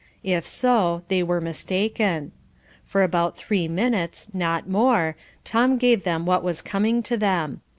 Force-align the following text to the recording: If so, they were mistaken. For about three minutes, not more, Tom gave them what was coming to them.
If 0.23 0.47
so, 0.47 1.03
they 1.09 1.21
were 1.21 1.39
mistaken. 1.39 2.31
For 2.83 3.03
about 3.03 3.37
three 3.37 3.67
minutes, 3.67 4.33
not 4.33 4.67
more, 4.67 5.15
Tom 5.43 5.77
gave 5.77 6.05
them 6.05 6.25
what 6.25 6.41
was 6.43 6.63
coming 6.63 7.03
to 7.03 7.17
them. 7.17 7.61